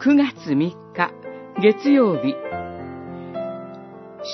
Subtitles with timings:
[0.00, 1.12] 9月3日
[1.60, 2.36] 月曜日。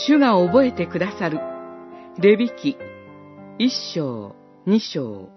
[0.07, 1.41] 主が覚えてくださる。
[2.19, 2.77] レビ記
[3.59, 5.30] 一章二章。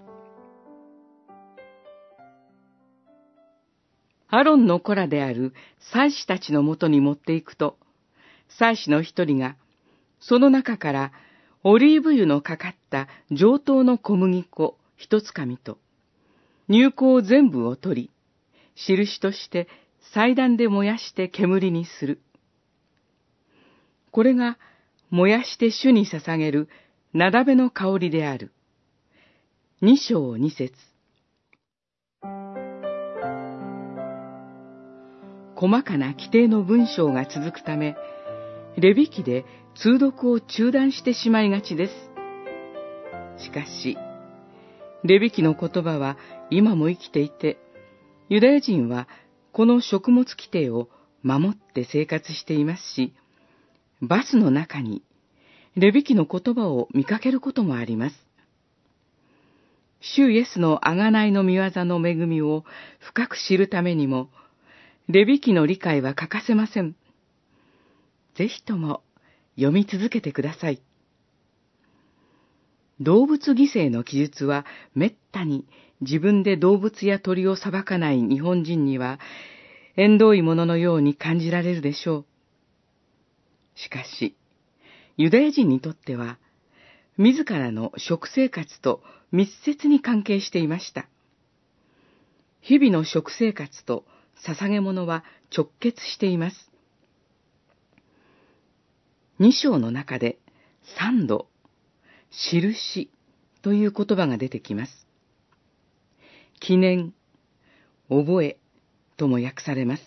[4.27, 5.53] アロンの子らである
[5.93, 7.77] 祭司たちのもとに持っていくと、
[8.49, 9.55] 祭司の一人が、
[10.19, 11.13] その中から
[11.63, 15.77] オリーブ油のかかった上等の小麦粉一つかみと、
[16.67, 18.11] 入香全部を取り、
[18.75, 19.69] 印として
[20.13, 22.19] 祭壇で燃やして煙にする。
[24.11, 24.57] これが
[25.09, 26.69] 燃やして主に捧げる
[27.13, 28.51] なだべの香りである。
[29.81, 30.73] 二章二節
[35.55, 37.95] 細かな規定の文章が続くため、
[38.77, 39.43] レビ記で
[39.75, 41.93] 通読を中断してしまいがちです。
[43.43, 43.97] しかし、
[45.03, 46.17] レビ記の言葉は
[46.49, 47.57] 今も生きていて、
[48.29, 49.07] ユダヤ人は
[49.57, 50.87] この食物規定を
[51.23, 53.15] 守って生活していますし、
[54.03, 55.01] バスの中に
[55.75, 58.15] レビ記の言葉を見かけることもあります。
[59.99, 62.65] 主イエスの贖いの見業の恵みを
[62.99, 64.29] 深く知るためにも、
[65.09, 66.95] レビ記の理解は欠かせません。
[68.35, 69.01] ぜひとも
[69.55, 70.83] 読み続けてください。
[72.99, 75.65] 動物犠牲の記述はめったに
[76.01, 79.19] 自分で動物や鳥を裁かない日本人には
[79.95, 82.25] 縁遠いもののように感じられるでしょう。
[83.75, 84.35] しかし、
[85.17, 86.37] ユダヤ人にとっては、
[87.17, 91.07] 自らの食生活と密接に関係していました。
[92.61, 94.05] 日々の食生活と
[94.45, 95.23] 捧げ物は
[95.55, 96.71] 直結しています。
[99.39, 100.37] 二章の中で
[100.99, 101.47] 三度、
[102.29, 103.09] 印
[103.63, 105.06] という言葉が出てきます。
[106.59, 107.13] 記念、
[108.09, 108.57] 覚え
[109.17, 110.03] とも訳されます。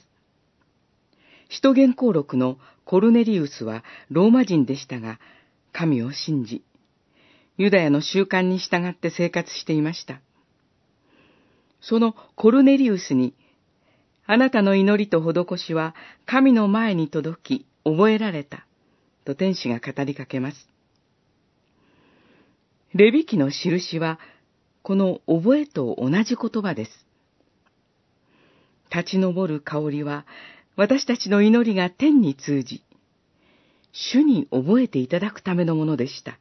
[1.48, 5.18] 使徒言行録のコルネリウスはローマ人でしたが、
[5.72, 6.62] 神を信じ、
[7.56, 10.20] ユダヤの習慣に従って生活していました。
[11.80, 13.34] そのコルネリウスに
[14.26, 15.94] あなたの祈りと施しは
[16.24, 18.66] 神の前に届き、覚えられた。
[19.24, 20.68] と天使が語りかけます。
[22.94, 24.18] レビ記の印は、
[24.82, 27.06] この覚えと同じ言葉です。
[28.94, 30.26] 立ち上る香りは、
[30.76, 32.82] 私たちの祈りが天に通じ、
[33.92, 36.38] 主に覚えていただくためのものでした。